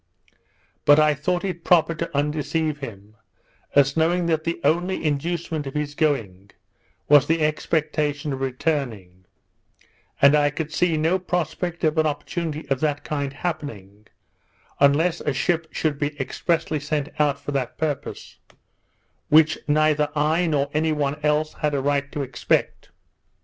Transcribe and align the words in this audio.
But 0.83 0.97
I 0.99 1.13
thought 1.13 1.45
proper 1.63 1.93
to 1.93 2.17
undeceive 2.17 2.79
him, 2.79 3.17
as 3.75 3.95
knowing 3.95 4.25
that 4.25 4.45
the 4.45 4.59
only 4.63 5.05
inducement 5.05 5.65
to 5.65 5.69
his 5.69 5.93
going, 5.93 6.49
was 7.07 7.27
the 7.27 7.45
expectation 7.45 8.33
of 8.33 8.41
returning, 8.41 9.25
and 10.19 10.35
I 10.35 10.49
could 10.49 10.73
see 10.73 10.97
no 10.97 11.19
prospect 11.19 11.83
of 11.83 11.99
an 11.99 12.07
opportunity 12.07 12.67
of 12.69 12.79
that 12.79 13.03
kind 13.03 13.31
happening, 13.31 14.07
unless 14.79 15.21
a 15.21 15.33
ship 15.33 15.67
should 15.69 15.99
be 15.99 16.19
expressly 16.19 16.79
sent 16.79 17.09
out 17.19 17.39
for 17.39 17.51
that 17.51 17.77
purpose; 17.77 18.39
which 19.29 19.59
neither 19.67 20.09
I, 20.15 20.47
nor 20.47 20.71
anyone 20.73 21.19
else, 21.21 21.53
had 21.53 21.75
a 21.75 21.79
right 21.79 22.11
to 22.11 22.23
expect. 22.23 22.89